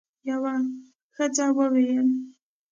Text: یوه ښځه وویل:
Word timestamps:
یوه 0.29 0.53
ښځه 1.15 1.45
وویل: 1.57 2.09